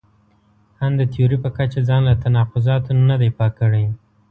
ان 0.83 0.91
د 0.99 1.01
تیوري 1.13 1.37
په 1.43 1.49
کچه 1.57 1.79
ځان 1.87 2.01
له 2.09 2.15
تناقضاتو 2.23 2.91
نه 3.09 3.15
دی 3.21 3.29
پاک 3.37 3.51
کړی. 3.61 3.85